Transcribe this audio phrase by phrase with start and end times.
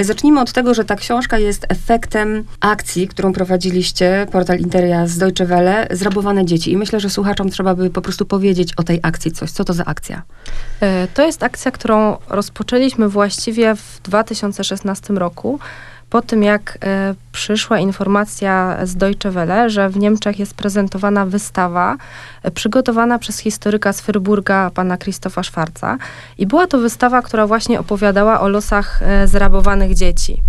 [0.00, 5.46] Zacznijmy od tego, że ta książka jest efektem akcji, którą prowadziliście, portal Interia z Deutsche
[5.46, 6.72] Welle, Zrabowane dzieci.
[6.72, 9.50] I myślę, że słuchaczom trzeba by po prostu powiedzieć o tej akcji coś.
[9.50, 10.22] Co to za akcja?
[10.80, 15.58] E, to jest akcja, którą rozpoczęliśmy właściwie w 2016 roku
[16.10, 21.96] po tym, jak e, przyszła informacja z Deutsche Welle, że w Niemczech jest prezentowana wystawa
[22.42, 25.98] e, przygotowana przez historyka z Fryburga, pana Krzysztofa Schwarza.
[26.38, 30.42] I była to wystawa, która właśnie opowiadała o losach e, zrabowanych dzieci.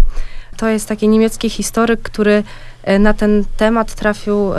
[0.57, 2.43] To jest taki niemiecki historyk, który
[2.99, 4.51] na ten temat trafił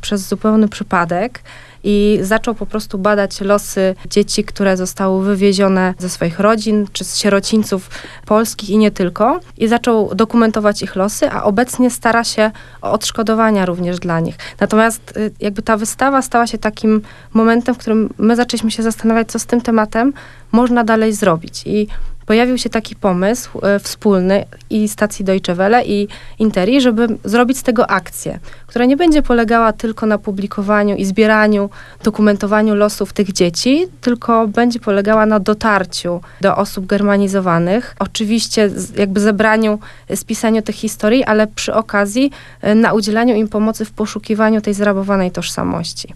[0.00, 1.42] przez zupełny przypadek
[1.86, 7.16] i zaczął po prostu badać losy dzieci, które zostały wywiezione ze swoich rodzin czy z
[7.16, 7.90] sierocińców
[8.26, 9.40] polskich i nie tylko.
[9.56, 12.50] I zaczął dokumentować ich losy, a obecnie stara się
[12.82, 14.36] o odszkodowania również dla nich.
[14.60, 19.28] Natomiast y, jakby ta wystawa stała się takim momentem, w którym my zaczęliśmy się zastanawiać,
[19.28, 20.12] co z tym tematem
[20.52, 21.62] można dalej zrobić.
[21.66, 21.88] I
[22.26, 26.08] pojawił się taki pomysł e, wspólny i stacji Deutsche Welle i
[26.38, 31.70] Interi, żeby zrobić z tego akcję, która nie będzie polegała tylko na publikowaniu i zbieraniu,
[32.02, 37.96] dokumentowaniu losów tych dzieci, tylko będzie polegała na dotarciu do osób germanizowanych.
[37.98, 39.78] Oczywiście z, jakby zebraniu,
[40.14, 42.30] spisaniu tych historii, ale przy okazji
[42.60, 46.14] e, na udzielaniu im pomocy w poszukiwaniu tej zrabowanej tożsamości.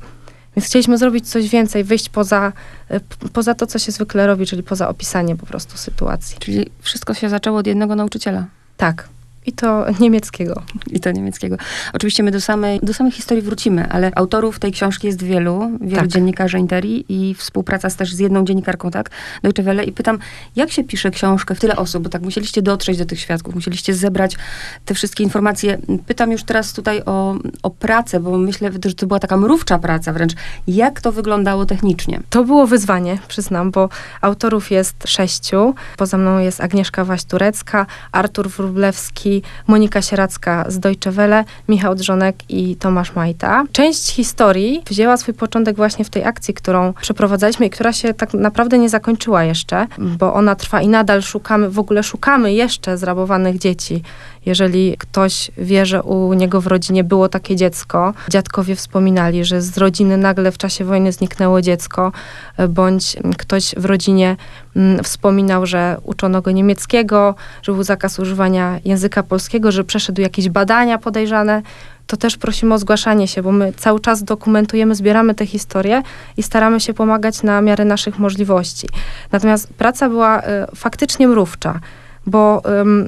[0.56, 2.52] Więc chcieliśmy zrobić coś więcej, wyjść poza,
[2.90, 3.00] e,
[3.32, 6.36] poza to, co się zwykle robi, czyli poza opisanie po prostu sytuacji.
[6.38, 8.46] Czyli wszystko się zaczęło od jednego nauczyciela.
[8.76, 9.08] Tak.
[9.46, 10.62] I to niemieckiego.
[10.90, 11.56] I to niemieckiego.
[11.92, 15.96] Oczywiście my do samej, do samej historii wrócimy, ale autorów tej książki jest wielu, wielu
[15.96, 16.08] Tak.
[16.08, 19.10] dziennikarzy Interi i współpraca z też z jedną dziennikarką, tak,
[19.42, 19.84] Deutsche Welle.
[19.84, 20.18] I pytam,
[20.56, 23.94] jak się pisze książkę w tyle osób, bo tak musieliście dotrzeć do tych świadków, musieliście
[23.94, 24.36] zebrać
[24.84, 25.78] te wszystkie informacje.
[26.06, 30.12] Pytam już teraz tutaj o, o pracę, bo myślę, że to była taka mrówcza praca
[30.12, 30.32] wręcz.
[30.66, 32.20] Jak to wyglądało technicznie?
[32.30, 33.88] To było wyzwanie, przyznam, bo
[34.20, 35.74] autorów jest sześciu.
[35.96, 39.29] Poza mną jest Agnieszka Waś-Turecka, Artur Wróblewski,
[39.66, 43.64] Monika Sieracka z Deutsche Welle, Michał Drzonek i Tomasz Majta.
[43.72, 48.34] Część historii wzięła swój początek właśnie w tej akcji, którą przeprowadzaliśmy i która się tak
[48.34, 53.58] naprawdę nie zakończyła jeszcze, bo ona trwa i nadal szukamy, w ogóle szukamy jeszcze zrabowanych
[53.58, 54.02] dzieci.
[54.46, 59.78] Jeżeli ktoś wie, że u niego w rodzinie było takie dziecko, dziadkowie wspominali, że z
[59.78, 62.12] rodziny nagle w czasie wojny zniknęło dziecko,
[62.56, 64.36] e, bądź ktoś w rodzinie
[64.76, 70.48] mm, wspominał, że uczono go niemieckiego, że był zakaz używania języka polskiego, że przeszedł jakieś
[70.48, 71.62] badania podejrzane,
[72.06, 76.02] to też prosimy o zgłaszanie się, bo my cały czas dokumentujemy, zbieramy te historie
[76.36, 78.88] i staramy się pomagać na miarę naszych możliwości.
[79.32, 81.80] Natomiast praca była e, faktycznie mrówcza
[82.26, 82.62] bo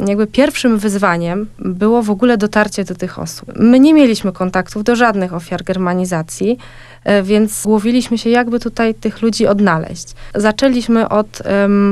[0.06, 3.52] jakby pierwszym wyzwaniem było w ogóle dotarcie do tych osób.
[3.56, 6.58] My nie mieliśmy kontaktów do żadnych ofiar germanizacji,
[7.04, 10.14] e, więc głowiliśmy się, jakby tutaj tych ludzi odnaleźć.
[10.34, 11.42] Zaczęliśmy od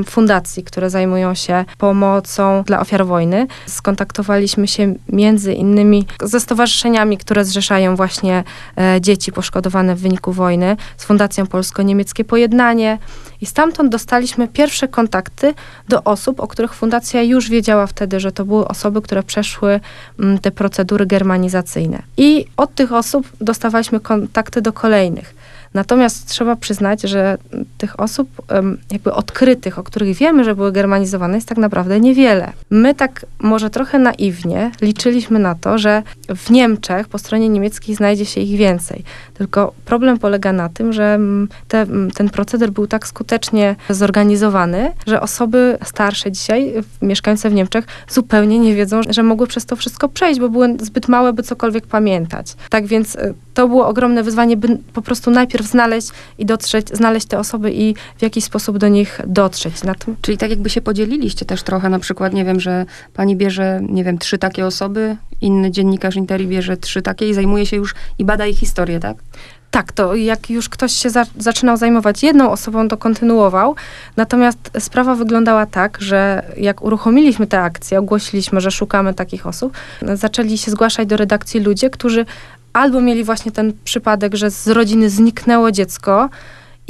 [0.06, 3.46] fundacji, które zajmują się pomocą dla ofiar wojny.
[3.66, 8.44] Skontaktowaliśmy się między innymi ze stowarzyszeniami, które zrzeszają właśnie
[8.78, 12.98] e, dzieci poszkodowane w wyniku wojny, z Fundacją Polsko-Niemieckie Pojednanie.
[13.40, 15.54] I stamtąd dostaliśmy pierwsze kontakty
[15.88, 19.80] do osób, o których fundacja już wiedziała wtedy, że to były osoby, które przeszły
[20.18, 22.02] mm, te procedury germanizacyjne.
[22.16, 25.34] I od tych osób dostawaliśmy kontakty do kolejnych.
[25.74, 27.38] Natomiast trzeba przyznać, że
[27.78, 28.28] tych osób
[28.92, 32.52] jakby odkrytych, o których wiemy, że były germanizowane, jest tak naprawdę niewiele.
[32.70, 36.02] My tak może trochę naiwnie liczyliśmy na to, że
[36.36, 39.04] w Niemczech po stronie niemieckiej znajdzie się ich więcej.
[39.34, 44.92] Tylko problem polega na tym, że mm, te, mm, ten proceder był tak skutecznie zorganizowany,
[45.06, 50.08] że osoby starsze dzisiaj, mieszkające w Niemczech, zupełnie nie wiedzą, że mogły przez to wszystko
[50.08, 52.54] przejść, bo były zbyt małe, by cokolwiek pamiętać.
[52.70, 57.26] Tak więc y, to było ogromne wyzwanie, by po prostu najpierw znaleźć i dotrzeć, znaleźć
[57.26, 59.82] te osoby i w jakiś sposób do nich dotrzeć.
[59.82, 63.36] Na tym Czyli tak jakby się podzieliliście też trochę, na przykład, nie wiem, że pani
[63.36, 67.76] bierze, nie wiem, trzy takie osoby, inny dziennikarz Interi bierze trzy takie i zajmuje się
[67.76, 69.16] już i bada ich historię, tak?
[69.70, 73.74] Tak, to jak już ktoś się za, zaczynał zajmować jedną osobą, to kontynuował.
[74.16, 79.72] Natomiast sprawa wyglądała tak, że jak uruchomiliśmy tę akcję, ogłosiliśmy, że szukamy takich osób,
[80.14, 82.26] zaczęli się zgłaszać do redakcji ludzie, którzy
[82.72, 86.30] albo mieli właśnie ten przypadek, że z rodziny zniknęło dziecko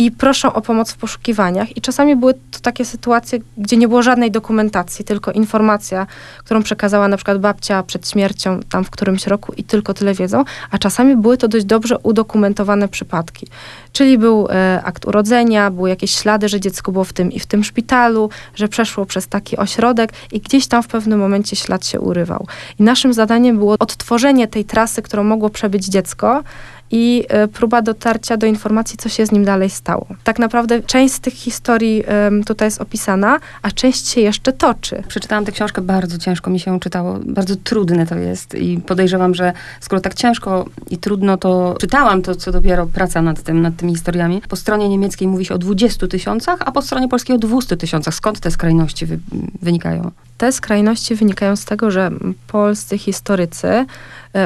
[0.01, 1.77] i proszą o pomoc w poszukiwaniach.
[1.77, 6.07] I czasami były to takie sytuacje, gdzie nie było żadnej dokumentacji, tylko informacja,
[6.39, 10.45] którą przekazała na przykład babcia przed śmiercią tam w którymś roku i tylko tyle wiedzą,
[10.71, 13.47] a czasami były to dość dobrze udokumentowane przypadki.
[13.93, 17.47] Czyli był e, akt urodzenia, były jakieś ślady, że dziecko było w tym i w
[17.47, 22.01] tym szpitalu, że przeszło przez taki ośrodek i gdzieś tam w pewnym momencie ślad się
[22.01, 22.47] urywał.
[22.79, 26.43] I naszym zadaniem było odtworzenie tej trasy, którą mogło przebyć dziecko
[26.91, 30.07] i e, próba dotarcia do informacji, co się z nim dalej stało.
[30.25, 32.05] Tak naprawdę część z tych historii
[32.47, 35.03] tutaj jest opisana, a część się jeszcze toczy.
[35.09, 39.53] Przeczytałam tę książkę, bardzo ciężko mi się czytało, bardzo trudne to jest i podejrzewam, że
[39.81, 43.93] skoro tak ciężko i trudno to czytałam, to co dopiero praca nad tym, nad tymi
[43.93, 44.43] historiami.
[44.49, 48.15] Po stronie niemieckiej mówi się o 20 tysiącach, a po stronie polskiej o 200 tysiącach.
[48.15, 49.19] Skąd te skrajności wy,
[49.63, 50.11] wynikają?
[50.39, 52.11] Te skrajności wynikają z tego, że
[52.47, 53.87] polscy historycy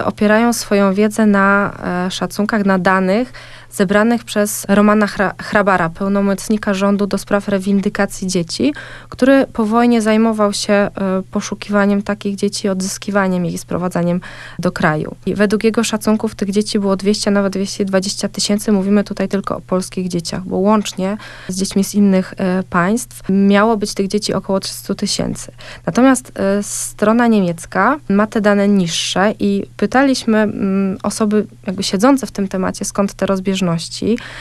[0.04, 1.72] opierają swoją wiedzę na
[2.06, 3.32] e, szacunkach, na danych
[3.76, 8.74] zebranych przez Romana Hra- Hrabara, pełnomocnika rządu do spraw rewindykacji dzieci,
[9.08, 10.90] który po wojnie zajmował się e,
[11.30, 14.20] poszukiwaniem takich dzieci, odzyskiwaniem ich i sprowadzaniem
[14.58, 15.16] do kraju.
[15.26, 18.72] I według jego szacunków tych dzieci było 200, nawet 220 tysięcy.
[18.72, 21.16] Mówimy tutaj tylko o polskich dzieciach, bo łącznie
[21.48, 25.52] z dziećmi z innych e, państw miało być tych dzieci około 300 tysięcy.
[25.86, 32.30] Natomiast e, strona niemiecka ma te dane niższe i pytaliśmy mm, osoby jakby siedzące w
[32.30, 33.63] tym temacie, skąd te rozbieżności.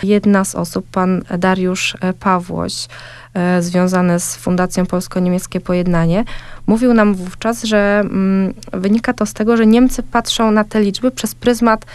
[0.03, 2.87] Jedna z osób, pan Dariusz e, Pawłoś,
[3.33, 6.23] e, związany z Fundacją Polsko-Niemieckie Pojednanie,
[6.67, 11.11] mówił nam wówczas, że mm, wynika to z tego, że Niemcy patrzą na te liczby
[11.11, 11.85] przez pryzmat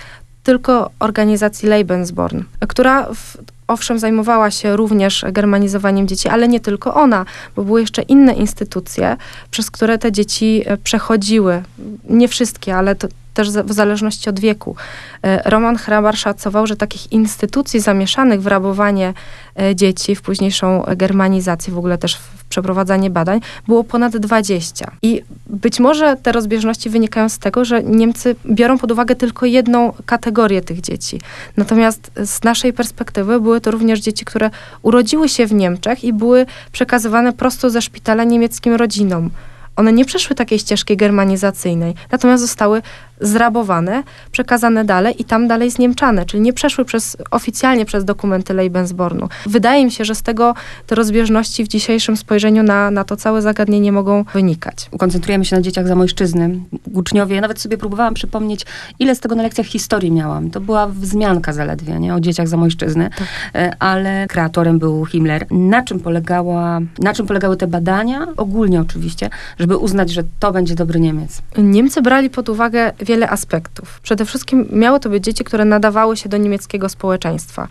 [0.42, 3.36] tylko organizacji Lebensborn, która w,
[3.68, 7.24] owszem zajmowała się również germanizowaniem dzieci, ale nie tylko ona,
[7.56, 9.16] bo były jeszcze inne instytucje,
[9.50, 11.62] przez które te dzieci e, przechodziły.
[12.10, 13.08] Nie wszystkie, ale to
[13.38, 14.76] też w zależności od wieku.
[15.22, 19.14] E, Roman Hrabar szacował, że takich instytucji zamieszanych w rabowanie
[19.60, 24.90] e, dzieci, w późniejszą germanizację, w ogóle też w przeprowadzanie badań, było ponad 20.
[25.02, 29.92] I być może te rozbieżności wynikają z tego, że Niemcy biorą pod uwagę tylko jedną
[30.06, 31.20] kategorię tych dzieci.
[31.56, 34.50] Natomiast z naszej perspektywy były to również dzieci, które
[34.82, 39.30] urodziły się w Niemczech i były przekazywane prosto ze szpitala niemieckim rodzinom.
[39.78, 42.82] One nie przeszły takiej ścieżki germanizacyjnej, natomiast zostały
[43.20, 49.28] zrabowane, przekazane dalej i tam dalej zniemczane, czyli nie przeszły przez, oficjalnie przez dokumenty Lebensbornu.
[49.46, 50.54] Wydaje mi się, że z tego
[50.86, 54.90] te rozbieżności w dzisiejszym spojrzeniu na, na to całe zagadnienie mogą wynikać.
[54.98, 56.60] Koncentrujemy się na dzieciach zamojszczyzny.
[56.92, 58.66] Uczniowie, nawet sobie próbowałam przypomnieć,
[58.98, 60.50] ile z tego na lekcjach historii miałam.
[60.50, 62.14] To była wzmianka zaledwie, nie?
[62.14, 63.10] O dzieciach zamojszczyzny.
[63.54, 65.46] E, Ale kreatorem był Himmler.
[65.50, 68.26] Na czym, polegała, na czym polegały te badania?
[68.36, 71.42] Ogólnie oczywiście, żeby uznać, że to będzie dobry Niemiec.
[71.58, 74.00] Niemcy brali pod uwagę wiele aspektów.
[74.00, 77.68] Przede wszystkim miały to być dzieci, które nadawały się do niemieckiego społeczeństwa.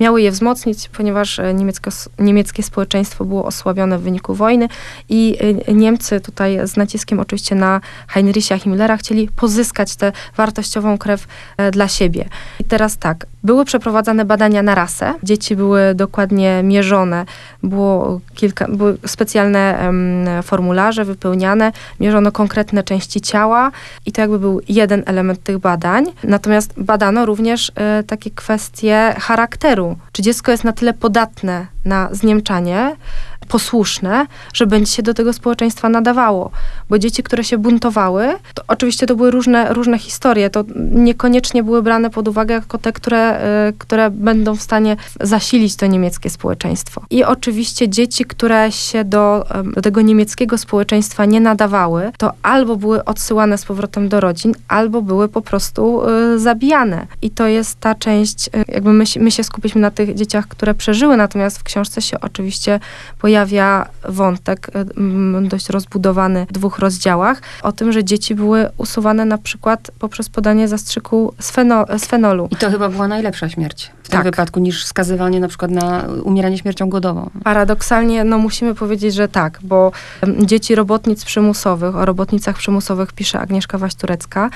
[0.00, 4.68] Miały je wzmocnić, ponieważ e, niemiecko, niemieckie społeczeństwo było osłabione w wyniku wojny
[5.08, 5.36] i
[5.68, 11.26] e, Niemcy tutaj z naciskiem oczywiście na Heinricha Himmlera chcieli pozyskać tę wartościową krew
[11.56, 12.24] e, dla siebie.
[12.60, 17.24] I teraz tak, były przeprowadzane badania na rasę, dzieci były dokładnie mierzone,
[17.62, 23.70] było kilka, były specjalne em, formularze wypełniane, mierzono konkretne części ciała
[24.06, 26.06] i to jakby był jeden element tych badań.
[26.24, 29.89] Natomiast badano również e, takie kwestie charakteru.
[30.12, 32.96] Czy dziecko jest na tyle podatne na zniemczanie,
[33.50, 36.50] posłuszne, że będzie się do tego społeczeństwa nadawało.
[36.88, 41.82] Bo dzieci, które się buntowały, to oczywiście to były różne, różne historie, to niekoniecznie były
[41.82, 47.02] brane pod uwagę jako te, które, y, które będą w stanie zasilić to niemieckie społeczeństwo.
[47.10, 49.44] I oczywiście dzieci, które się do,
[49.74, 55.02] do tego niemieckiego społeczeństwa nie nadawały, to albo były odsyłane z powrotem do rodzin, albo
[55.02, 57.06] były po prostu y, zabijane.
[57.22, 60.74] I to jest ta część, y, jakby my, my się skupiliśmy na tych dzieciach, które
[60.74, 62.80] przeżyły, natomiast w książce się oczywiście
[63.18, 63.39] pojawia
[64.08, 69.38] wątek y, mm, dość rozbudowany w dwóch rozdziałach o tym, że dzieci były usuwane na
[69.38, 72.48] przykład poprzez podanie zastrzyku z, feno, z fenolu.
[72.50, 74.24] I to chyba była najlepsza śmierć w tym Tak.
[74.24, 77.30] wypadku, niż skazywanie na przykład na umieranie śmiercią głodową.
[77.44, 79.92] Paradoksalnie, no musimy powiedzieć, że tak, bo
[80.40, 84.50] dzieci robotnic przymusowych, o robotnicach przymusowych pisze Agnieszka Waś-Turecka,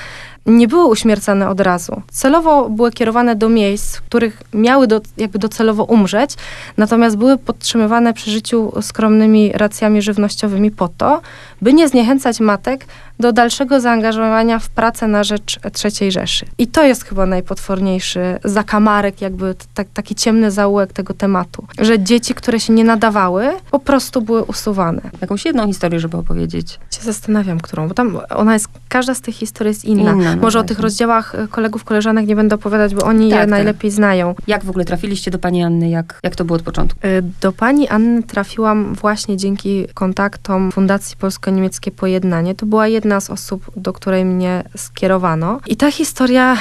[0.45, 2.01] nie były uśmiercane od razu.
[2.11, 6.31] Celowo były kierowane do miejsc, w których miały do, jakby docelowo umrzeć,
[6.77, 11.21] natomiast były podtrzymywane przy życiu skromnymi racjami żywnościowymi po to,
[11.61, 12.85] by nie zniechęcać matek
[13.19, 15.59] do dalszego zaangażowania w pracę na rzecz
[16.01, 16.45] III Rzeszy.
[16.57, 21.99] I to jest chyba najpotworniejszy zakamarek, jakby t- tak- taki ciemny zaułek tego tematu, że
[21.99, 25.01] dzieci, które się nie nadawały, po prostu były usuwane.
[25.21, 26.79] Jakąś jedną historię, żeby opowiedzieć.
[26.91, 30.11] Się zastanawiam, którą, bo tam ona jest, każda z tych historii jest inna.
[30.11, 33.35] Inna, no Może o tych rozdziałach y, kolegów, koleżanek nie będę opowiadać, bo oni Tak,
[33.39, 33.49] je tak.
[33.49, 34.35] najlepiej znają.
[34.47, 35.89] Jak w ogóle trafiliście do pani Anny?
[35.89, 37.07] Jak, jak to było od początku?
[37.07, 42.55] Y, Do pani Anny trafiłam właśnie dzięki kontaktom Fundacji Polsko-Niemieckie Pojednanie.
[42.55, 45.59] To była jedna z osób, do której mnie skierowano.
[45.67, 46.57] I ta historia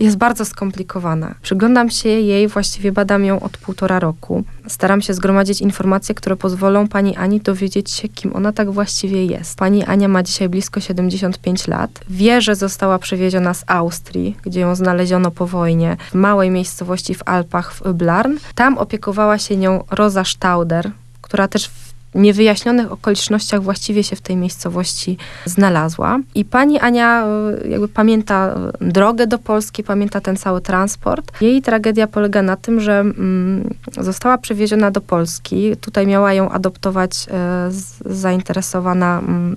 [0.00, 1.34] jest bardzo skomplikowana.
[1.42, 4.44] Przyglądam się jej, właściwie badam ją od półtora roku.
[4.68, 9.58] Staram się zgromadzić informacje, które pozwolą pani Ani dowiedzieć się, kim ona tak właściwie jest.
[9.58, 11.90] Pani Ania ma dzisiaj blisko 75 lat.
[12.10, 17.22] Wie, że została przewieziona z Austrii, gdzie ją znaleziono po wojnie, w małej miejscowości w
[17.24, 18.36] Alpach w Öblarn.
[18.54, 20.90] Tam opiekowała się nią Rosa Stauder,
[21.22, 26.18] która też w niewyjaśnionych okolicznościach właściwie się w tej miejscowości znalazła.
[26.34, 27.26] I pani Ania
[27.64, 31.32] e, jakby pamięta e, drogę do Polski, pamięta ten cały transport.
[31.40, 35.76] Jej tragedia polega na tym, że mm, została przewieziona do Polski.
[35.76, 37.68] Tutaj miała ją adoptować e,
[38.04, 39.56] zainteresowana mm,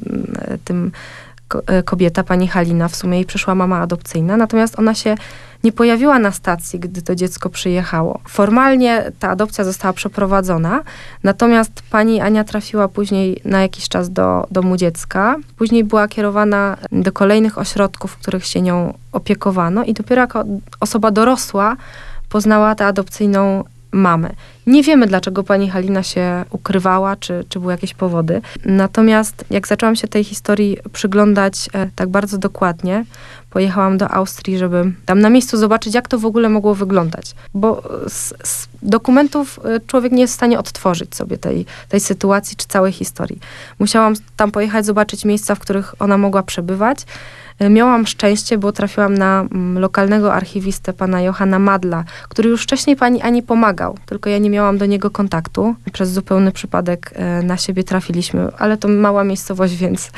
[0.66, 0.92] tym
[1.86, 5.16] kobieta, pani Halina, w sumie jej przyszła mama adopcyjna, natomiast ona się
[5.64, 8.20] nie pojawiła na stacji, gdy to dziecko przyjechało.
[8.28, 10.84] Formalnie ta adopcja została przeprowadzona,
[11.24, 15.36] natomiast pani Ania trafiła później na jakiś czas do domu dziecka.
[15.58, 20.44] Później była kierowana do kolejnych ośrodków, w których się nią opiekowano i dopiero jako
[20.80, 21.76] osoba dorosła
[22.30, 24.36] poznała tę adopcyjną mamy.
[24.70, 28.42] Nie wiemy, dlaczego pani Halina się ukrywała, czy, czy były jakieś powody.
[28.66, 33.06] Natomiast jak zaczęłam się tej historii przyglądać e, tak bardzo dokładnie,
[33.50, 37.36] pojechałam do Austrii, żeby tam na miejscu zobaczyć, jak to w ogóle mogło wyglądać.
[37.54, 42.58] Bo z, z dokumentów e, człowiek nie jest w stanie odtworzyć sobie tej, tej sytuacji
[42.58, 43.40] czy całej historii.
[43.80, 47.06] Musiałam tam pojechać, zobaczyć miejsca, w których ona mogła przebywać.
[47.70, 53.22] Miałam szczęście, bo trafiłam na mm, lokalnego archiwistę, pana Johanna Madla, który już wcześniej pani
[53.22, 55.76] Ani pomagał, tylko ja nie miałam do niego kontaktu.
[55.94, 60.12] Przez zupełny przypadek e, na siebie trafiliśmy, ale to mała miejscowość, więc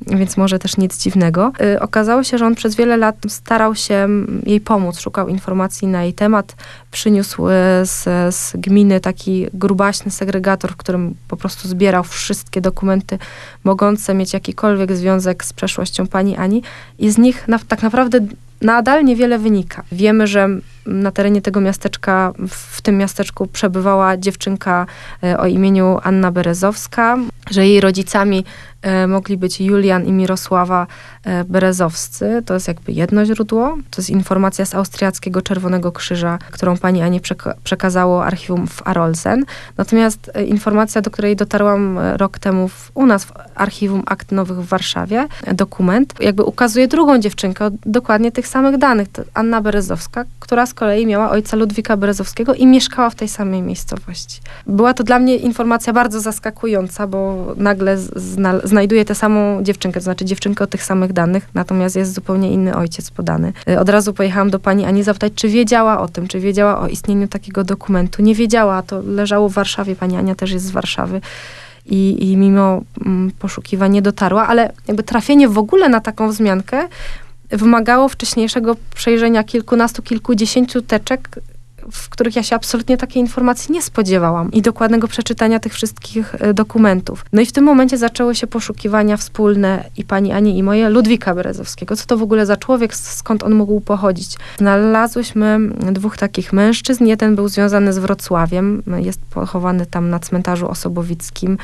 [0.00, 1.52] więc może też nic dziwnego.
[1.74, 4.08] Y, okazało się, że on przez wiele lat starał się
[4.46, 6.56] jej pomóc, szukał informacji na jej temat,
[6.90, 7.52] przyniósł y,
[7.84, 13.18] z, z gminy taki grubaśny segregator, w którym po prostu zbierał wszystkie dokumenty
[13.64, 16.62] mogące mieć jakikolwiek związek z przeszłością pani Ani
[16.98, 18.20] i z nich na, tak naprawdę
[18.62, 19.82] nadal niewiele wynika.
[19.92, 20.48] Wiemy, że
[20.86, 24.86] na terenie tego miasteczka, w tym miasteczku przebywała dziewczynka
[25.24, 27.18] y, o imieniu Anna Berezowska,
[27.50, 28.44] że jej rodzicami
[28.86, 30.86] E, mogli być Julian i Mirosława
[31.24, 32.42] e, Berezowscy.
[32.46, 33.76] To jest jakby jedno źródło.
[33.90, 39.44] To jest informacja z Austriackiego Czerwonego Krzyża, którą pani Ani przeka przekazało archiwum w Arolsen.
[39.76, 44.58] Natomiast e, informacja, do której dotarłam rok temu w, u nas w archiwum Akt Nowych
[44.58, 49.08] w Warszawie, dokument, jakby ukazuje drugą dziewczynkę dokładnie tych samych danych.
[49.34, 54.40] Anna Berezowska, która z kolei miała ojca Ludwika Berezowskiego i mieszkała w tej samej miejscowości.
[54.66, 60.04] Była to dla mnie informacja bardzo zaskakująca, bo nagle znalazłam znajduje tę samą dziewczynkę, to
[60.04, 63.52] znaczy dziewczynkę o tych samych danych, natomiast jest zupełnie inny ojciec podany.
[63.68, 66.88] Y, od razu pojechałam do pani Ani zapytać, czy wiedziała o tym, czy wiedziała o
[66.88, 68.22] istnieniu takiego dokumentu.
[68.22, 71.20] Nie wiedziała, to leżało w Warszawie, pani Ania też jest z Warszawy.
[71.86, 76.88] I, i mimo mm, poszukiwań nie dotarła, ale jakby trafienie w ogóle na taką wzmiankę
[77.50, 81.28] wymagało wcześniejszego przejrzenia kilkunastu, kilkudziesięciu teczek
[81.92, 86.54] w których ja się absolutnie takiej informacji nie spodziewałam i dokładnego przeczytania tych wszystkich e,
[86.54, 87.24] dokumentów.
[87.32, 91.34] No i w tym momencie zaczęły się poszukiwania wspólne i pani Ani i moje Ludwika
[91.34, 91.96] Berezowskiego.
[91.96, 94.36] Co to w ogóle za człowiek, skąd on mógł pochodzić?
[94.58, 95.58] Znalazłyśmy
[95.92, 97.06] dwóch takich mężczyzn.
[97.06, 101.58] Jeden był związany z Wrocławiem, jest pochowany tam na cmentarzu osobowickim.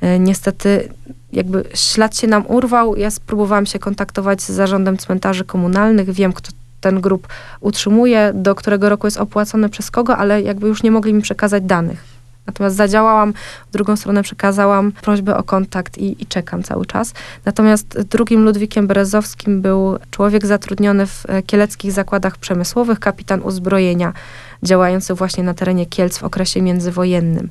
[0.00, 0.88] E, niestety
[1.32, 2.96] jakby ślad się nam urwał.
[2.96, 6.10] Ja spróbowałam się kontaktować z zarządem cmentarzy komunalnych.
[6.10, 7.28] Wiem, kto ten grup
[7.60, 11.62] utrzymuje, do którego roku jest opłacony przez kogo, ale jakby już nie mogli mi przekazać
[11.62, 12.14] danych.
[12.46, 13.32] Natomiast zadziałałam,
[13.68, 17.14] w drugą stronę przekazałam prośbę o kontakt i, i, czekam cały czas.
[17.44, 24.12] Natomiast drugim Ludwikiem Berezowskim był człowiek zatrudniony w e, kieleckich zakładach przemysłowych, kapitan uzbrojenia,
[24.64, 27.48] działający właśnie na terenie Kielc w okresie międzywojennym.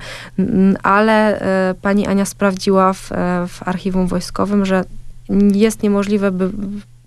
[0.84, 3.16] Ale e, pani Ania sprawdziła w, e,
[3.48, 4.84] w archiwum wojskowym, że
[5.54, 6.50] jest niemożliwe, by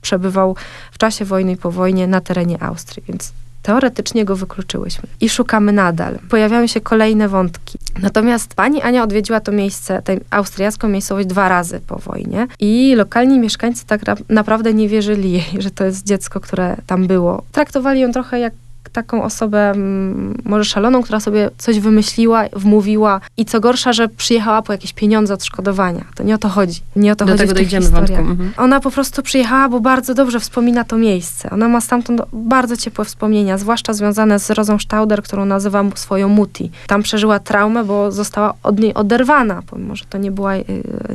[0.02, 0.56] przebywał
[0.92, 3.32] w czasie wojny i po wojnie na terenie Austrii, więc
[3.62, 5.08] teoretycznie go wykluczyłyśmy.
[5.20, 6.18] I szukamy nadal.
[6.28, 7.78] Pojawiają się kolejne wątki.
[8.02, 13.38] Natomiast pani Ania odwiedziła to miejsce, tę austriacką miejscowość dwa razy po wojnie i lokalni
[13.38, 17.42] mieszkańcy tak naprawdę nie wierzyli jej, że to jest dziecko, które tam było.
[17.52, 18.52] Traktowali ją trochę jak
[18.88, 24.62] taką osobę mm, może szaloną, która sobie coś wymyśliła, wmówiła i co gorsza, że przyjechała
[24.62, 26.04] po jakieś pieniądze odszkodowania.
[26.14, 26.80] To nie o to chodzi.
[26.96, 28.20] Nie o to Do chodzi tego w dojdziemy historiach.
[28.20, 28.52] Mhm.
[28.56, 31.50] Ona po prostu przyjechała, bo bardzo dobrze wspomina to miejsce.
[31.50, 36.70] Ona ma stamtąd bardzo ciepłe wspomnienia, zwłaszcza związane z Rozą Stauder, którą nazywam swoją muti.
[36.86, 40.64] Tam przeżyła traumę, bo została od niej oderwana, pomimo że to nie była, y,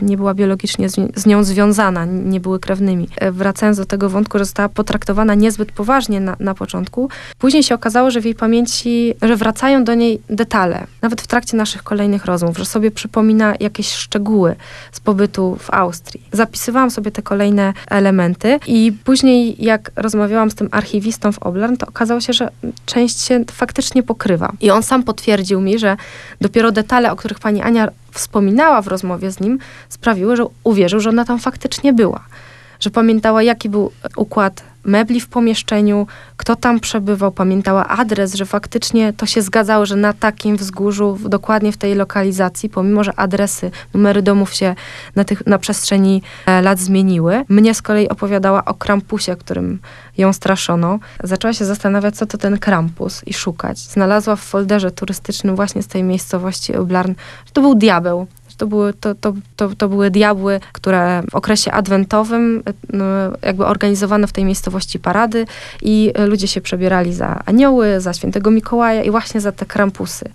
[0.01, 3.07] nie była biologicznie z nią związana, nie były krewnymi.
[3.15, 7.09] E, wracając do tego wątku, że została potraktowana niezbyt poważnie na, na początku,
[7.39, 11.27] później się się okazało, że w jej pamięci, że wracają do niej detale, nawet w
[11.27, 14.55] trakcie naszych kolejnych rozmów, że sobie przypomina jakieś szczegóły
[14.91, 16.21] z pobytu w Austrii.
[16.31, 21.87] Zapisywałam sobie te kolejne elementy i później jak rozmawiałam z tym archiwistą w Oblarn, to
[21.87, 22.49] okazało się, że
[22.85, 24.51] część się faktycznie pokrywa.
[24.61, 25.97] I on sam potwierdził mi, że
[26.41, 29.59] dopiero detale, o których pani Ania wspominała w rozmowie z nim,
[29.89, 32.23] sprawiły, że uwierzył, że ona tam faktycznie była.
[32.81, 36.07] Że pamiętała, jaki był układ mebli w pomieszczeniu,
[36.37, 41.71] kto tam przebywał, pamiętała adres, że faktycznie to się zgadzało, że na takim wzgórzu, dokładnie
[41.71, 44.75] w tej lokalizacji, pomimo, że adresy, numery domów się
[45.15, 47.45] na, tych, na przestrzeni e, lat zmieniły.
[47.49, 49.79] Mnie z kolei opowiadała o Krampusie, którym
[50.17, 50.99] ją straszono.
[51.23, 53.79] Zaczęła się zastanawiać, co to ten Krampus i szukać.
[53.79, 57.13] Znalazła w folderze turystycznym właśnie z tej miejscowości Oblarn,
[57.45, 58.27] że to był diabeł,
[58.61, 62.63] to były, to, to, to, to były diabły, które w okresie adwentowym
[62.93, 63.05] no,
[63.41, 65.45] jakby organizowano w tej miejscowości parady
[65.81, 70.29] i ludzie się przebierali za anioły, za świętego Mikołaja i właśnie za te krampusy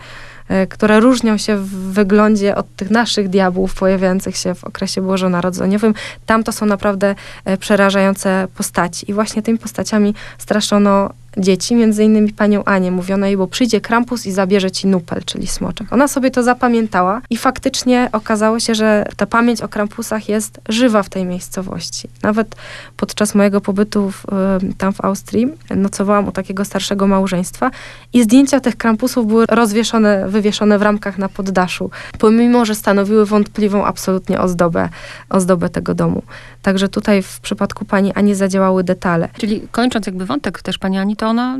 [0.48, 5.94] e, które różnią się w wyglądzie od tych naszych diabłów pojawiających się w okresie bożonarodzeniowym.
[6.26, 7.14] Tam to są naprawdę
[7.44, 9.10] e, przerażające postaci.
[9.10, 12.90] I właśnie tymi postaciami straszono dzieci, między innymi panią Anię.
[12.90, 15.92] Mówiono jej, bo przyjdzie Krampus i zabierze ci nupel, czyli smoczek.
[15.92, 21.02] Ona sobie to zapamiętała i faktycznie okazało się, że ta pamięć o Krampusach jest żywa
[21.02, 22.08] w tej miejscowości.
[22.22, 22.56] Nawet
[22.96, 24.24] podczas mojego pobytu w,
[24.78, 27.70] tam w Austrii nocowałam u takiego starszego małżeństwa
[28.12, 33.84] i zdjęcia tych Krampusów były rozwieszone, wywieszone w ramkach na poddaszu, pomimo, że stanowiły wątpliwą
[33.84, 34.88] absolutnie ozdobę,
[35.28, 36.22] ozdobę tego domu.
[36.66, 39.28] Także tutaj w przypadku pani Ani zadziałały detale.
[39.38, 41.56] Czyli kończąc jakby wątek też pani Ani, to ona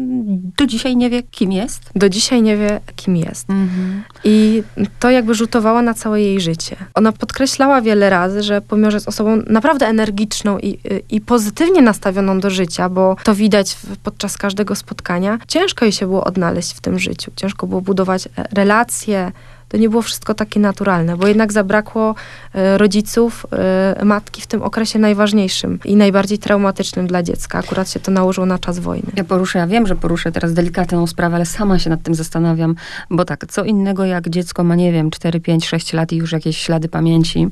[0.59, 1.91] do dzisiaj nie wie, kim jest?
[1.95, 3.51] Do dzisiaj nie wie, kim jest.
[3.51, 4.03] Mhm.
[4.25, 4.63] I
[5.01, 6.77] to jakby rzutowało na całe jej życie.
[6.95, 10.79] Ona podkreślała wiele razy, że pomimo, że jest osobą naprawdę energiczną i,
[11.11, 16.25] i pozytywnie nastawioną do życia, bo to widać podczas każdego spotkania, ciężko jej się było
[16.25, 17.31] odnaleźć w tym życiu.
[17.37, 19.33] Ciężko było budować relacje,
[19.69, 22.15] to nie było wszystko takie naturalne, bo jednak zabrakło
[22.55, 27.59] e, rodziców, e, matki w tym okresie najważniejszym i najbardziej traumatycznym dla dziecka.
[27.59, 29.11] Akurat się to nałożyło na czas wojny.
[29.17, 32.75] Ja poruszę, ja wiem, że poruszę teraz delikatną sprawę, ale sama się nad tym zastanawiam,
[33.11, 36.33] bo tak, co innego jak dziecko ma, nie wiem, 4, 5, 6 lat i już
[36.33, 37.49] jakieś ślady pamięci,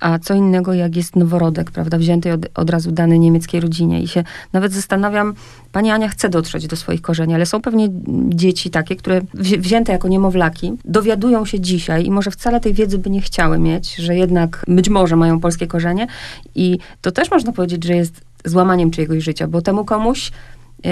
[0.00, 4.08] a co innego jak jest noworodek, prawda, wzięty od, od razu dany niemieckiej rodzinie i
[4.08, 5.34] się nawet zastanawiam,
[5.72, 7.88] pani Ania chce dotrzeć do swoich korzeni, ale są pewnie
[8.28, 13.10] dzieci takie, które wzięte jako niemowlaki, dowiadują się dzisiaj i może wcale tej wiedzy by
[13.10, 16.06] nie chciały mieć, że jednak być może mają polskie korzenie
[16.54, 20.30] i to też można powiedzieć, że jest złamaniem czyjegoś życia, bo temu komuś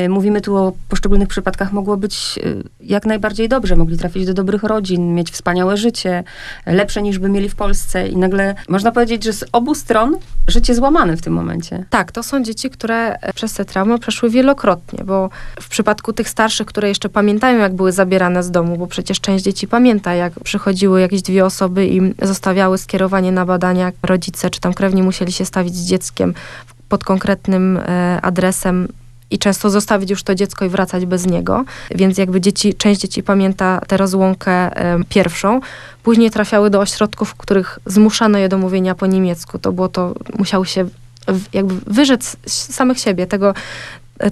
[0.09, 3.76] mówimy tu o poszczególnych przypadkach, mogło być e, jak najbardziej dobrze.
[3.76, 6.25] Mogli trafić do dobrych rodzin, mieć wspaniałe życie,
[6.67, 8.08] lepsze niż by mieli w Polsce.
[8.08, 10.17] I nagle można powiedzieć, że z obu stron
[10.49, 11.85] życie złamane w tym momencie.
[11.91, 15.30] Tak, to są dzieci, które e, przez te traumy przeszły wielokrotnie, bo
[15.61, 19.45] w przypadku tych starszych, które jeszcze pamiętają, jak były zabierane z domu, bo przecież część
[19.45, 24.75] dzieci pamięta, jak przychodziły jakieś dwie osoby i zostawiały skierowanie na badania, rodzice czy tam
[24.75, 26.35] krewni musieli się stawić z dzieckiem
[26.89, 27.78] pod konkretnym
[28.23, 28.89] adresem
[29.30, 31.65] i często zostawić już to dziecko i wracać bez niego.
[31.91, 34.71] Więc jakby dzieci, część dzieci pamięta tę rozłąkę
[35.08, 35.60] pierwszą.
[36.02, 39.58] Później trafiały do ośrodków, w których zmuszano je do mówienia po niemiecku.
[39.58, 40.89] To było to, musiały się
[41.52, 43.54] jakby wyrzec samych siebie, tego,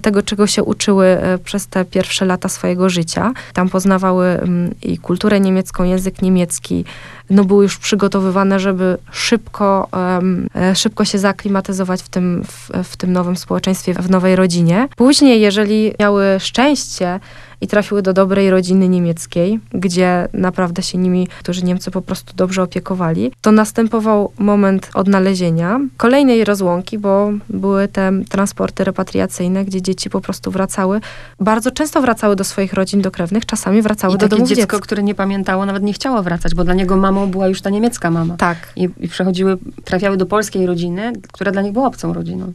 [0.03, 3.33] tego, czego się uczyły e, przez te pierwsze lata swojego życia.
[3.53, 6.85] Tam poznawały mm, i kulturę niemiecką, język niemiecki,
[7.31, 13.12] no były już przygotowywane, żeby szybko, um, szybko się zaklimatyzować w tym, w, w tym
[13.12, 14.88] nowym społeczeństwie, w nowej rodzinie.
[14.97, 17.21] Później, jeżeli miały szczęście,
[17.62, 22.62] i trafiły do dobrej rodziny niemieckiej, gdzie naprawdę się nimi, którzy Niemcy po prostu dobrze
[22.62, 30.20] opiekowali, to następował moment odnalezienia, kolejnej rozłąki, bo były te transporty repatriacyjne, gdzie dzieci po
[30.20, 31.01] prostu wracały,
[31.40, 35.03] bardzo często wracały do swoich rodzin, do krewnych, czasami wracały I do domów dziecko, które
[35.03, 38.37] nie pamiętało, nawet nie chciało wracać, bo dla niego mamą była już ta niemiecka mama.
[38.37, 38.59] Tak.
[38.77, 42.53] I, i przechodziły, trafiały do polskiej rodziny, która dla nich była obcą rodziną.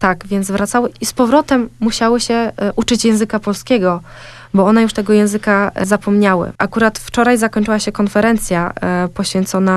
[0.00, 4.00] Tak, więc wracały i z powrotem musiały się e, uczyć języka polskiego
[4.54, 6.52] bo one już tego języka e, zapomniały.
[6.58, 9.70] Akurat wczoraj zakończyła się konferencja e, poświęcona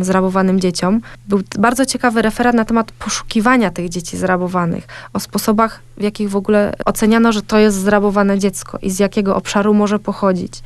[0.00, 1.00] zrabowanym dzieciom.
[1.28, 6.36] Był bardzo ciekawy referat na temat poszukiwania tych dzieci zrabowanych, o sposobach, w jakich w
[6.36, 10.62] ogóle oceniano, że to jest zrabowane dziecko i z jakiego obszaru może pochodzić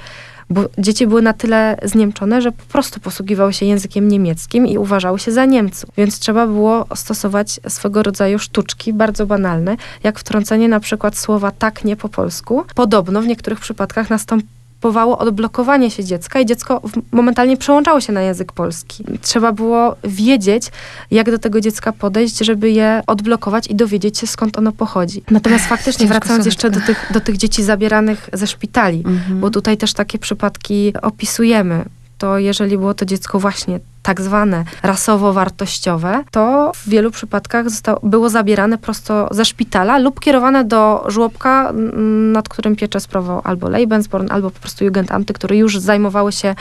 [0.51, 5.19] bo dzieci były na tyle zniemczone, że po prostu posługiwały się językiem niemieckim i uważały
[5.19, 5.91] się za Niemców.
[5.97, 11.85] Więc trzeba było stosować swego rodzaju sztuczki, bardzo banalne, jak wtrącenie na przykład słowa tak,
[11.85, 12.65] nie po polsku.
[12.75, 18.23] Podobno w niektórych przypadkach nastąpiło następowało odblokowanie się dziecka i dziecko momentalnie przełączało się na
[18.23, 19.05] język polski.
[19.23, 20.71] Trzeba było wiedzieć,
[21.11, 25.23] jak do tego dziecka podejść, żeby je odblokować i dowiedzieć się, skąd ono pochodzi.
[25.31, 29.41] Natomiast faktycznie, Ciężko wracając jeszcze do tych, do tych dzieci zabieranych ze szpitali, Mhm.
[29.41, 31.85] bo tutaj też takie przypadki opisujemy.
[32.19, 38.29] To jeżeli było to dziecko właśnie tak zwane rasowo-wartościowe, to w wielu przypadkach zostało, było
[38.29, 44.27] zabierane prosto ze szpitala lub kierowane do żłobka, mm, nad którym piecze sprawował albo Lebensborn,
[44.31, 46.55] albo po prostu Jugendamty, które już zajmowały się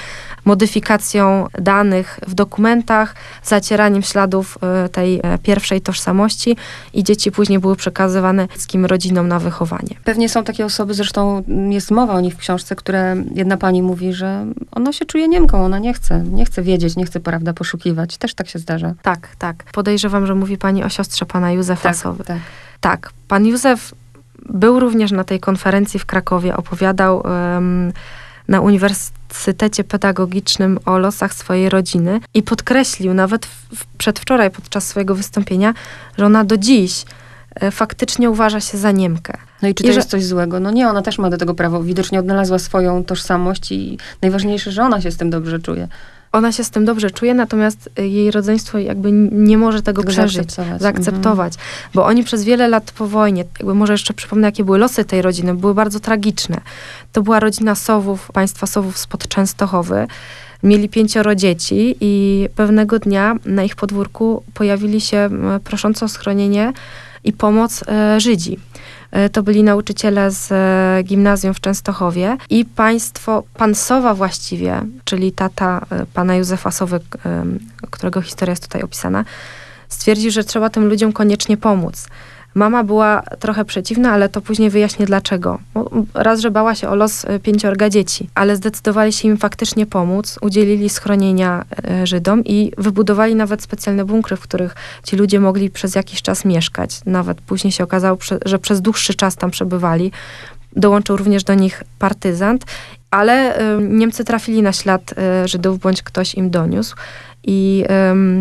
[0.46, 6.58] modyfikacją danych w dokumentach, zacieraniem śladów y, tej e, pierwszej tożsamości
[6.94, 9.96] i dzieci później były przekazywane wszystkim rodzinom na wychowanie.
[10.04, 14.14] Pewnie są takie osoby, zresztą jest mowa o nich w książce, które jedna pani mówi,
[14.14, 18.18] że ona się czuje Niemką, ona nie chce, nie chce wiedzieć, nie chce, prawda, poszukiwać.
[18.18, 18.94] Też tak się zdarza.
[19.02, 19.64] Tak, tak.
[19.64, 22.24] Podejrzewam, że mówi pani o siostrze pana Józefa Sowy.
[22.24, 22.38] tak.
[22.82, 23.94] Tak, pan Józef
[24.50, 27.94] był również na tej konferencji w Krakowie, opowiadał em,
[28.48, 35.16] na Uniwersytecie Pedagogicznym o losach swojej rodziny i podkreślił nawet w, w, przedwczoraj podczas swojego
[35.16, 35.74] wystąpienia,
[36.18, 37.06] że ona do dziś
[37.56, 39.38] e, faktycznie uważa się za Niemkę.
[39.62, 40.60] No i czy to I że- jest coś złego?
[40.60, 41.84] No nie, ona też ma do tego prawo.
[41.84, 45.88] Widocznie odnalazła swoją tożsamość i najważniejsze, że ona się z tym dobrze czuje.
[46.36, 50.14] Ona się z tym dobrze czuje, natomiast e, jej rodzeństwo jakby nie może tego Tego
[50.14, 50.36] przeżyć.
[50.54, 50.82] zaakceptować.
[50.82, 51.54] zaakceptować,
[51.94, 55.22] bo oni przez wiele lat po wojnie, jakby może jeszcze przypomnę, jakie były losy tej
[55.22, 56.62] rodziny, były bardzo tragiczne.
[57.12, 60.08] To była rodzina Sowów, państwa Sowów spod Częstochowy.
[60.64, 66.74] Mieli pięcioro dzieci i pewnego dnia na ich podwórku pojawili się m, proszący o schronienie
[67.26, 68.60] i pomoc e, Żydzi.
[69.12, 75.32] E, To byli nauczyciele z e, gimnazjum w Częstochowie i państwo, pan Sowa właściwie, czyli
[75.32, 77.00] tata pana Józefa Sowy,
[77.92, 79.26] którego historia jest tutaj opisana,
[79.90, 82.08] stwierdził, że trzeba tym ludziom koniecznie pomóc.
[82.56, 85.60] Mama była trochę przeciwna, ale to później wyjaśnię dlaczego.
[86.14, 90.40] Raz, że bała się o los e, pięciorga dzieci, ale zdecydowali się im faktycznie pomóc,
[90.42, 95.96] udzielili schronienia e, Żydom i wybudowali nawet specjalne bunkry, w których ci ludzie mogli przez
[95.96, 97.00] jakiś czas mieszkać.
[97.06, 100.12] Nawet później się okazało, że przez dłuższy czas tam przebywali.
[100.76, 102.66] Dołączył również do nich partyzant,
[103.12, 105.14] ale e, Niemcy trafili na ślad
[105.46, 106.96] Żydów, bądź ktoś im doniósł
[107.48, 107.86] i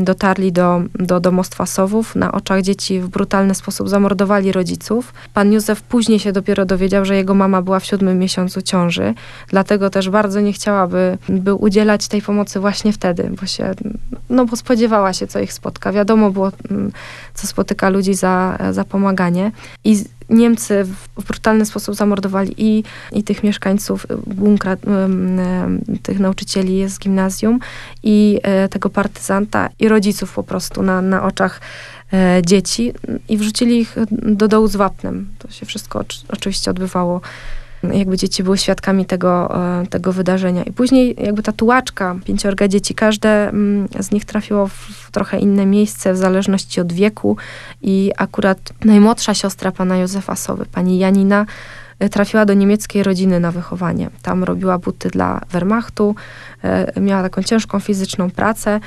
[0.00, 2.16] dotarli do, do domostwa Sowów.
[2.16, 5.14] Na oczach dzieci w brutalny sposób zamordowali rodziców.
[5.34, 9.14] Pan Józef później się dopiero dowiedział, że jego mama była w siódmym miesiącu ciąży,
[9.48, 13.74] dlatego też bardzo nie chciałaby by udzielać tej pomocy właśnie wtedy, bo się,
[14.30, 15.92] no bo spodziewała się, co ich spotka.
[15.92, 16.92] Wiadomo było, mm,
[17.34, 19.52] co spotyka ludzi za, za pomaganie.
[19.84, 20.84] I Niemcy
[21.18, 26.98] w brutalny sposób zamordowali i, i tych mieszkańców y, bunkra, em, em, tych nauczycieli z
[26.98, 27.58] gimnazjum
[28.02, 31.60] i tego partyzanta i rodziców po prostu na, na oczach
[32.46, 32.92] dzieci
[33.28, 35.28] i wrzucili ich do dołu z wapnem.
[35.38, 37.20] To się wszystko oczy- oczywiście odbywało
[37.92, 40.62] jakby dzieci były świadkami tego, e, tego wydarzenia.
[40.62, 45.66] I później jakby ta tułaczka, pięciorga dzieci, każde mm, z nich trafiło w trochę inne
[45.66, 47.36] miejsce w zależności od wieku
[47.82, 51.46] i akurat najmłodsza siostra pana Józefa Sowy, pani Janina,
[51.98, 54.10] e, trafiła do niemieckiej rodziny na wychowanie.
[54.22, 56.14] Tam robiła buty dla Wehrmachtu,
[56.64, 58.80] e, miała taką ciężką fizyczną pracę.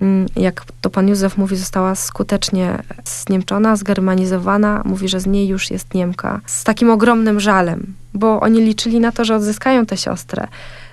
[0.00, 4.82] Mm, Jak to pan Józef mówi, została skutecznie zniemczona, zgermanizowana.
[4.84, 6.40] Mówi, że z niej już jest Niemka.
[6.46, 10.46] Z takim ogromnym żalem, bo oni liczyli na to, że odzyskają tę siostrę.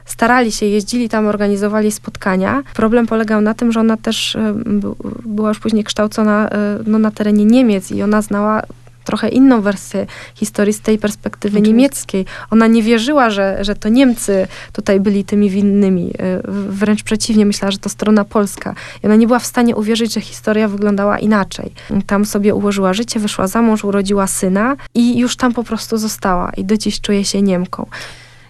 [0.06, 2.64] Starali się, jeździli tam, organizowali spotkania.
[2.74, 7.12] Problem polegał na tym, że ona też by- była już później kształcona e, no, na
[7.12, 8.62] terenie Niemiec i ona znała
[9.04, 11.74] trochę inną wersję historii z tej perspektywy Oczywiście.
[11.74, 12.26] niemieckiej.
[12.52, 16.12] Ona nie wierzyła, że, że to Niemcy tutaj byli tymi winnymi.
[16.20, 18.76] E, Wręcz przeciwnie, myślała, że to strona polska.
[19.04, 21.72] I ona nie była w stanie uwierzyć, że historia wyglądała inaczej.
[22.08, 26.52] Tam sobie ułożyła życie, wyszła za mąż, urodziła syna i już tam po prostu została.
[26.58, 27.86] I do dziś czuje się Niemką.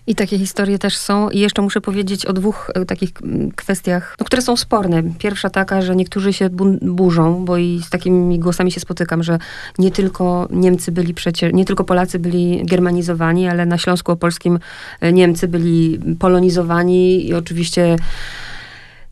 [0.07, 1.29] I takie historie też są.
[1.29, 3.09] I jeszcze muszę powiedzieć o dwóch e, takich
[3.55, 5.03] kwestiach, no, które są sporne.
[5.19, 6.49] Pierwsza taka, że niektórzy się
[6.81, 9.39] burzą, bo i z takimi głosami się spotykam, że
[9.77, 14.59] nie tylko Niemcy byli przecież, nie tylko Polacy byli germanizowani, ale na Śląsku Opolskim
[15.01, 17.95] e, Niemcy byli polonizowani i oczywiście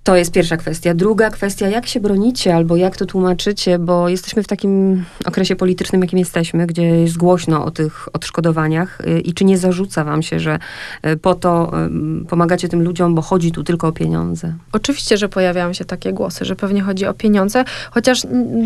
[0.03, 0.93] to jest pierwsza kwestia.
[0.93, 6.01] Druga kwestia, jak się bronicie albo jak to tłumaczycie, bo jesteśmy w takim okresie politycznym,
[6.01, 10.39] jakim jesteśmy, gdzie jest głośno o tych odszkodowaniach y, i czy nie zarzuca wam się,
[10.39, 10.59] że
[11.07, 14.53] y, po to ym, pomagacie tym ludziom, bo chodzi tu tylko o pieniądze?
[14.71, 18.21] Oczywiście, że pojawiają się takie głosy, że pewnie chodzi o pieniądze, chociaż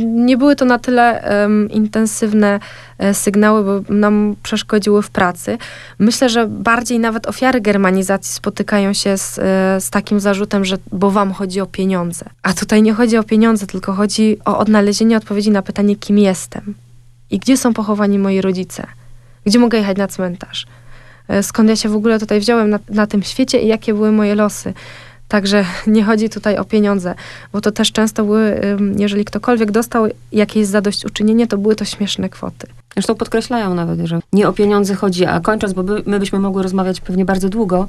[0.06, 2.60] nie były to na tyle em, intensywne
[3.14, 5.58] sygnały, bo nam przeszkodziły w pracy.
[6.00, 9.42] Myślę, że bardziej nawet ofiary germanizacji spotykają się z, e,
[9.82, 12.26] z takim zarzutem, że bo wam chodzi o pieniądze.
[12.44, 16.76] A tutaj nie chodzi o pieniądze, tylko chodzi o odnalezienie odpowiedzi na pytanie, kim jestem
[17.32, 18.88] i gdzie są pochowani moi rodzice.
[19.46, 20.66] Gdzie mogę jechać na cmentarz?
[21.28, 24.12] e, skąd ja się w ogóle tutaj wziąłem na, na tym świecie i jakie były
[24.12, 24.74] moje losy.
[25.28, 27.16] Także nie chodzi tutaj o pieniądze,
[27.54, 28.62] bo to też często były,
[28.98, 32.68] jeżeli ktokolwiek dostał jakieś zadośćuczynienie, to były to śmieszne kwoty.
[32.96, 36.64] Zresztą podkreślają nawet, że nie o pieniądze chodzi, a kończąc, bo by, my byśmy mogły
[36.64, 37.88] rozmawiać pewnie bardzo długo,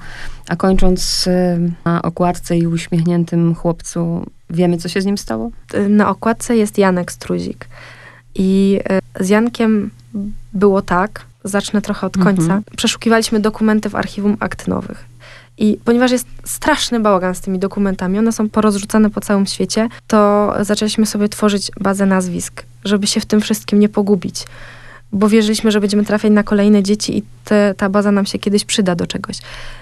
[0.49, 5.51] a kończąc y, na okładce i uśmiechniętym chłopcu, wiemy, co się z nim stało?
[5.75, 7.69] Y, Na okładce jest Janek Struzik.
[8.35, 8.81] I
[9.21, 9.91] y, z Jankiem
[10.53, 12.43] było tak, zacznę trochę od końca.
[12.43, 12.63] Mhm.
[12.77, 15.05] Przeszukiwaliśmy dokumenty w archiwum akt nowych.
[15.59, 20.53] I ponieważ jest straszny bałagan z tymi dokumentami, one są porozrzucane po całym świecie, to
[20.61, 24.45] zaczęliśmy sobie tworzyć bazę nazwisk, żeby się w tym wszystkim nie pogubić.
[25.13, 28.65] Bo wierzyliśmy, że będziemy trafiać na kolejne dzieci i te, ta baza nam się kiedyś
[28.65, 29.39] przyda do czegoś.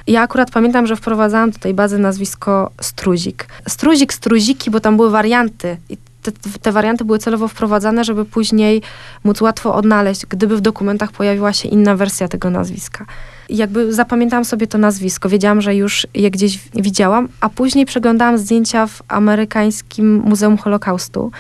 [0.07, 3.47] Ja akurat pamiętam, że wprowadzałam do tej bazy nazwisko Struzik.
[3.69, 5.77] Struzik, Struziki, bo tam były warianty.
[5.91, 8.83] I te, te warianty były celowo wprowadzane, żeby później
[9.25, 13.07] móc łatwo odnaleźć, gdyby w dokumentach pojawiła się inna wersja tego nazwiska.
[13.49, 18.87] Jakby zapamiętałam sobie to nazwisko, wiedziałam, że już je gdzieś widziałam, a później przeglądałam zdjęcia
[18.87, 21.31] w amerykańskim Muzeum Holokaustu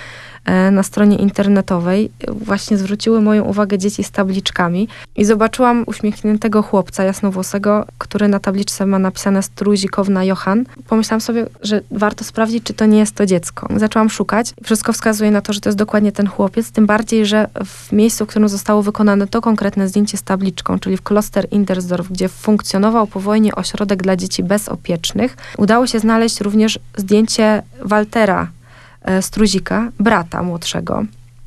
[0.72, 2.10] na stronie internetowej.
[2.28, 8.86] Właśnie zwróciły moją uwagę dzieci z tabliczkami i zobaczyłam uśmiechniętego chłopca jasnowłosego, który na tabliczce
[8.86, 10.64] ma napisane Struzikowna Johan.
[10.88, 13.68] Pomyślałam sobie, że warto sprawdzić, czy to nie jest to dziecko.
[13.76, 14.54] Zaczęłam szukać.
[14.64, 18.24] Wszystko wskazuje na to, że to jest dokładnie ten chłopiec, tym bardziej, że w miejscu,
[18.24, 23.06] w którym zostało wykonane to konkretne zdjęcie z tabliczką, czyli w Kloster Indersdorf, gdzie funkcjonował
[23.06, 28.46] po wojnie ośrodek dla dzieci bezopiecznych, udało się znaleźć również zdjęcie Waltera e,
[29.20, 31.04] Struzika, brata młodszego,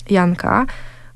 [0.10, 0.65] Janka,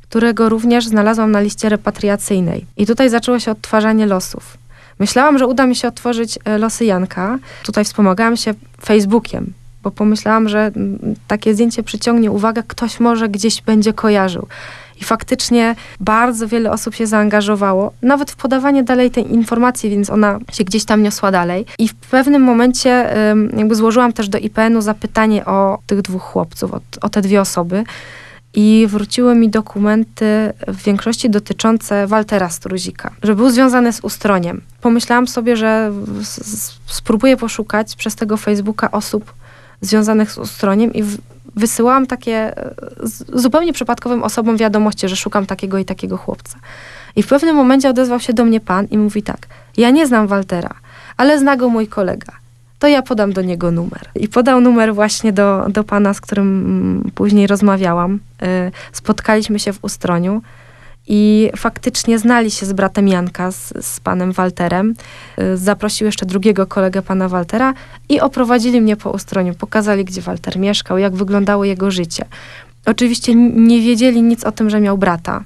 [0.02, 2.66] którego również znalazłam na liście repatriacyjnej.
[2.78, 4.58] I tutaj zaczęło się odtwarzanie losów.
[5.00, 7.40] Myślałam, że uda mi się otworzyć e, losy Janka.
[7.64, 8.54] Tutaj wspomagałam się
[8.86, 14.48] Facebookiem, bo pomyślałam, że mm, takie zdjęcie przyciągnie uwagę, ktoś może gdzieś będzie kojarzył.
[15.02, 20.40] I faktycznie bardzo wiele osób się zaangażowało, nawet w podawanie dalej tej informacji, więc ona
[20.52, 21.66] się gdzieś tam niosła dalej.
[21.80, 23.10] I w pewnym momencie
[23.58, 27.84] jakby złożyłam też do IPN-u zapytanie o tych dwóch chłopców, o, o te dwie osoby.
[28.54, 34.62] I wróciły mi dokumenty w większości dotyczące Waltera Struzika, że był związany z Ustroniem.
[34.82, 35.92] Pomyślałam sobie, że
[36.86, 39.34] spróbuję poszukać przez tego Facebooka osób
[39.82, 41.04] związanych z Ustroniem i
[41.56, 42.74] wysyłałam takie e,
[43.34, 46.58] zupełnie przypadkowym osobom wiadomości, że szukam takiego i takiego chłopca.
[47.16, 50.28] I w pewnym momencie odezwał się do mnie pan i mówi tak, ja nie znam
[50.28, 50.74] Waltera,
[51.18, 52.42] ale zna go mój kolega.
[52.80, 54.10] To ja podam do niego numer.
[54.16, 58.20] I podał numer właśnie do, do pana, z którym mm, później rozmawiałam.
[58.44, 60.42] Y, Spotkaliśmy się w Ustroniu
[61.08, 64.94] i faktycznie znali się z bratem Janka, z, z panem Walterem.
[65.40, 67.74] Y, Zaprosił jeszcze drugiego kolegę pana Waltera
[68.10, 69.54] i oprowadzili mnie po Ustroniu.
[69.54, 72.26] Pokazali, gdzie Walter mieszkał, jak wyglądało jego życie.
[72.86, 75.44] Oczywiście nie wiedzieli nic o tym, że miał brata.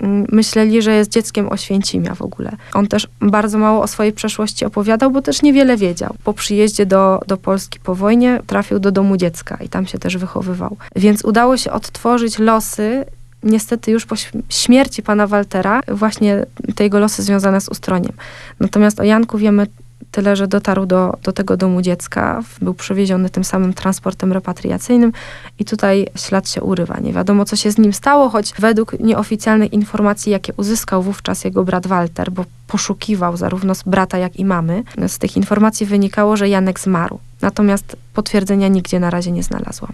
[0.00, 2.56] Mm, Myśleli, że jest dzieckiem Oświęcimia w ogóle.
[2.74, 6.14] On też bardzo mało o swojej przeszłości opowiadał, bo też niewiele wiedział.
[6.24, 10.16] Po przyjeździe do, do Polski po wojnie trafił do domu dziecka i tam się też
[10.16, 10.76] wychowywał.
[10.96, 13.04] Więc udało się odtworzyć losy,
[13.44, 18.12] niestety już po śm- śmierci pana Waltera, właśnie te jego losy związane z Ustroniem.
[18.60, 19.66] Natomiast o Janku wiemy
[20.10, 25.12] tyle, że dotarł do, do tego domu dziecka, był przewieziony tym samym transportem repatriacyjnym
[25.58, 27.00] i tutaj ślad się urywa.
[27.00, 31.64] Nie wiadomo, co się z nim stało, choć według nieoficjalnych informacji, jakie uzyskał wówczas jego
[31.64, 36.48] brat Walter, bo poszukiwał zarówno z brata, jak i mamy, z tych informacji wynikało, że
[36.48, 37.18] Janek zmarł.
[37.40, 39.92] Natomiast potwierdzenia nigdzie na razie nie znalazłam.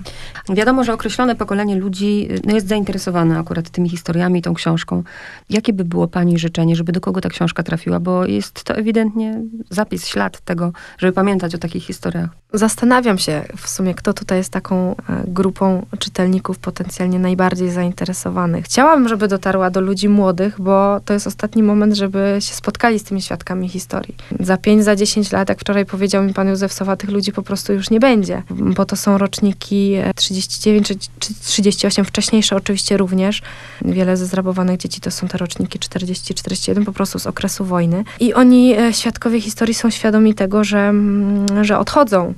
[0.49, 5.03] Wiadomo, że określone pokolenie ludzi y, no, jest zainteresowane akurat tymi historiami, tą książką.
[5.51, 8.01] Jakie by było pani życzenie, żeby do kogo ta książka trafiła?
[8.01, 12.31] Bo jest to ewidentnie zapis, ślad tego, żeby pamiętać o takich historiach.
[12.53, 14.95] Zastanawiam się w sumie, kto tutaj jest taką e,
[15.27, 18.65] grupą czytelników potencjalnie najbardziej zainteresowanych.
[18.65, 23.05] Chciałam, żeby dotarła do ludzi młodych, bo to jest ostatni moment, żeby się spotkali z
[23.05, 24.15] tymi świadkami historii.
[24.41, 27.43] Za 5, za 10 lat, jak wczoraj powiedział mi pan Józef Sowa, tych ludzi po
[27.43, 28.10] prostu już nie będzie,
[28.49, 33.43] bo to są roczniki e, 39 czy, czy 38, wcześniejsze oczywiście również.
[33.83, 38.05] Wiele ze zrabowanych dzieci to są te roczniki 40-41, po prostu z okresu wojny.
[38.21, 42.35] I oni, e, świadkowie historii, są świadomi tego, że, mm, że odchodzą.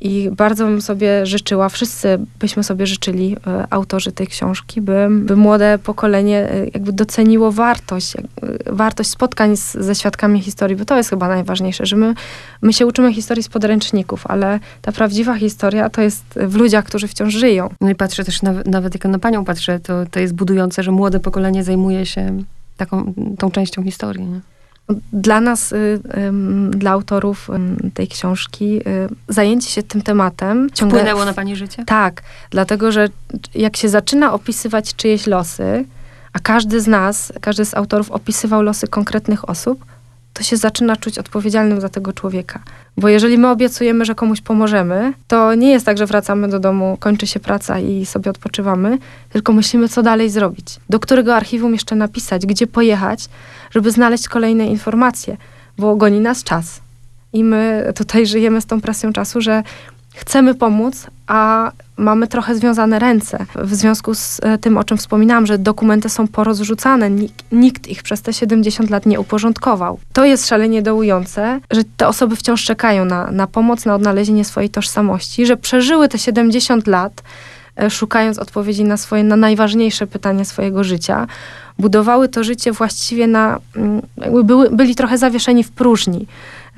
[0.00, 5.36] I bardzo bym sobie życzyła, wszyscy byśmy sobie życzyli, e, autorzy tej książki, by, by
[5.36, 8.22] młode pokolenie e, jakby doceniło wartość, e,
[8.66, 12.14] wartość spotkań z, ze świadkami historii, bo to jest chyba najważniejsze, że my,
[12.62, 17.08] my się uczymy historii z podręczników, ale ta prawdziwa historia to jest w ludziach, którzy
[17.08, 17.70] wciąż żyją.
[17.80, 20.90] No i patrzę też, nawet, nawet jak na panią patrzę, to, to jest budujące, że
[20.90, 22.42] młode pokolenie zajmuje się
[22.76, 24.26] taką, tą częścią historii.
[24.26, 24.40] Nie?
[25.12, 26.00] Dla nas, y,
[26.70, 27.50] dla autorów
[27.94, 28.82] tej książki, y,
[29.28, 31.84] zajęcie się tym tematem ciągle Wpłynęło na pani życie?
[31.84, 33.08] Tak, dlatego że
[33.54, 35.84] jak się zaczyna opisywać czyjeś losy,
[36.32, 39.84] a każdy z nas, każdy z autorów opisywał losy konkretnych osób,
[40.38, 42.62] to się zaczyna czuć odpowiedzialnym za tego człowieka.
[42.96, 46.96] Bo jeżeli my obiecujemy, że komuś pomożemy, to nie jest tak, że wracamy do domu,
[47.00, 48.98] kończy się praca i sobie odpoczywamy,
[49.30, 50.76] tylko myślimy, co dalej zrobić.
[50.90, 53.28] Do którego archiwum jeszcze napisać, gdzie pojechać,
[53.70, 55.36] żeby znaleźć kolejne informacje,
[55.78, 56.80] bo goni nas czas.
[57.32, 59.62] I my tutaj żyjemy z tą presją czasu, że
[60.18, 63.46] chcemy pomóc, a mamy trochę związane ręce.
[63.54, 67.10] W związku z e, tym, o czym wspominałam, że dokumenty są porozrzucane,
[67.52, 69.98] nikt, ich przez te 70 lat nie uporządkował.
[70.12, 74.70] To jest szalenie dołujące, że te osoby wciąż czekają na, na pomoc, na odnalezienie swojej
[74.70, 77.22] tożsamości, że przeżyły te 70 lat,
[77.76, 81.26] e, szukając odpowiedzi na swoje, na najważniejsze pytania swojego życia.
[81.78, 84.02] Budowały to życie właściwie na, mm,
[84.44, 86.26] były, byli trochę zawieszeni w próżni.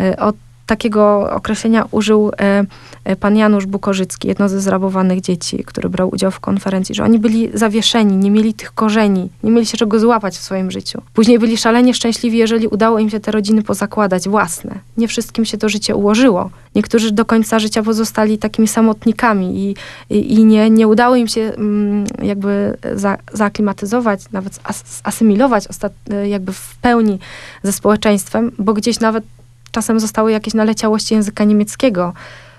[0.01, 0.37] E, Od
[0.71, 2.65] takiego określenia użył e,
[3.05, 7.19] e, pan Janusz Bukorzycki, jedno ze zrabowanych dzieci, który brał udział w konferencji, że oni
[7.19, 11.03] byli zawieszeni, nie mieli tych korzeni, nie mieli się czego złapać w swoim życiu.
[11.15, 14.79] Później byli szalenie szczęśliwi, jeżeli udało im się te rodziny pozakładać własne.
[14.97, 16.51] Nie wszystkim się to życie ułożyło.
[16.75, 19.77] Niektórzy do końca życia pozostali takimi samotnikami i,
[20.15, 25.93] i, i nie, nie udało im się mm, jakby za, zaaklimatyzować, nawet as, asymilować ostat,
[26.27, 27.19] jakby w pełni
[27.63, 29.25] ze społeczeństwem, bo gdzieś nawet
[29.71, 32.13] czasem zostały jakieś naleciałości języka niemieckiego.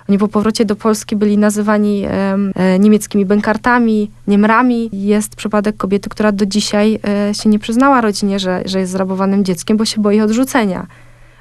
[0.09, 4.89] Oni po powrocie do Polski byli nazywani e, niemieckimi bękartami, niemrami.
[4.93, 9.45] Jest przypadek kobiety, która do dzisiaj e, się nie przyznała rodzinie, że, że jest zrabowanym
[9.45, 10.87] dzieckiem, bo się boi odrzucenia.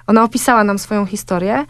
[0.06, 1.64] Ona opisała nam swoją historię,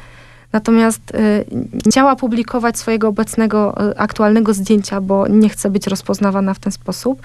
[0.52, 1.44] natomiast e,
[1.84, 7.22] nie chciała publikować swojego obecnego, aktualnego zdjęcia, bo nie chce być rozpoznawana w ten sposób.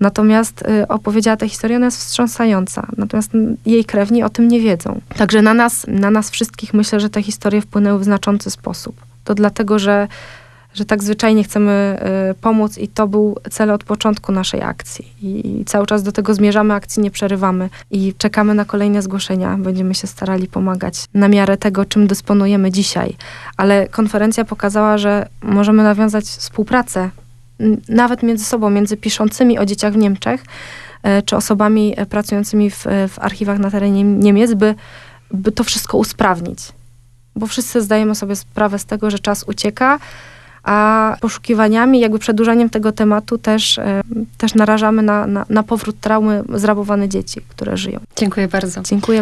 [0.00, 2.86] Natomiast y, opowiedziała tę historię, ona jest wstrząsająca.
[2.96, 3.30] Natomiast
[3.66, 5.00] jej krewni o tym nie wiedzą.
[5.16, 8.96] Także na nas, na nas wszystkich myślę, że te historie wpłynęły w znaczący sposób.
[9.24, 10.08] To dlatego, że,
[10.74, 11.98] że tak zwyczajnie chcemy
[12.30, 15.12] y, pomóc i to był cel od początku naszej akcji.
[15.22, 19.56] I, I cały czas do tego zmierzamy, akcji nie przerywamy i czekamy na kolejne zgłoszenia.
[19.58, 23.16] Będziemy się starali pomagać na miarę tego, czym dysponujemy dzisiaj.
[23.56, 27.10] Ale konferencja pokazała, że możemy nawiązać współpracę
[27.88, 30.44] nawet między sobą, między piszącymi o dzieciach w Niemczech,
[31.02, 34.74] e, czy osobami e, pracującymi w, e, w archiwach na terenie Niemiec, by,
[35.30, 36.58] by to wszystko usprawnić.
[37.36, 39.98] Bo wszyscy zdajemy sobie sprawę z tego, że czas ucieka,
[40.62, 43.80] a poszukiwaniami, jakby przedłużaniem tego tematu też,
[44.38, 48.00] też narażamy na, na, na powrót traumy zrabowane dzieci, które żyją.
[48.16, 48.82] Dziękuję bardzo.
[48.82, 49.14] Dziękuję